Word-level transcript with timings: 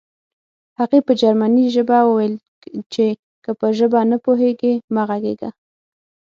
هغې 0.79 0.99
په 1.07 1.13
جرمني 1.21 1.65
ژبه 1.75 1.97
وویل 2.03 2.33
چې 2.93 3.05
که 3.43 3.51
ژبه 3.79 3.99
نه 4.11 4.17
پوهېږې 4.25 4.73
مه 4.93 5.03
غږېږه 5.09 5.49